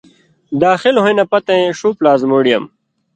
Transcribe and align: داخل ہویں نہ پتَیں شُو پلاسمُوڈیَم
داخل 0.61 0.95
ہویں 1.01 1.17
نہ 1.19 1.25
پتَیں 1.31 1.65
شُو 1.77 1.89
پلاسمُوڈیَم 1.97 2.63